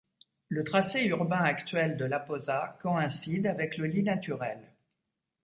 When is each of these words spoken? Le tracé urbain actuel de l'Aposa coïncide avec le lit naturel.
Le 0.49 0.63
tracé 0.63 1.03
urbain 1.03 1.43
actuel 1.43 1.95
de 1.95 2.05
l'Aposa 2.05 2.75
coïncide 2.81 3.45
avec 3.45 3.77
le 3.77 3.85
lit 3.85 4.01
naturel. 4.01 4.73